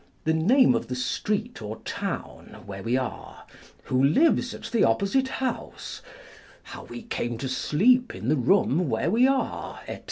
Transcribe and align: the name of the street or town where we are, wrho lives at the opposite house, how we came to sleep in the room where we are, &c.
the 0.23 0.33
name 0.33 0.73
of 0.73 0.87
the 0.87 0.95
street 0.95 1.61
or 1.61 1.75
town 1.81 2.63
where 2.65 2.81
we 2.81 2.97
are, 2.97 3.45
wrho 3.85 4.15
lives 4.15 4.51
at 4.51 4.63
the 4.71 4.83
opposite 4.83 5.27
house, 5.27 6.01
how 6.63 6.85
we 6.85 7.03
came 7.03 7.37
to 7.37 7.47
sleep 7.47 8.15
in 8.15 8.27
the 8.27 8.35
room 8.35 8.89
where 8.89 9.11
we 9.11 9.27
are, 9.27 9.79
&c. 9.87 9.99